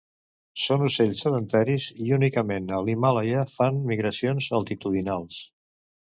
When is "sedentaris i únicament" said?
1.25-2.73